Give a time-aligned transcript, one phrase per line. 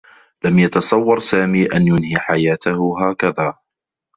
[0.43, 3.53] لم يتصوّر سامي أن ينهي حياته هكذا.